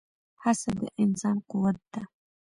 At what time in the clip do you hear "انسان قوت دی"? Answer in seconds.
1.03-2.01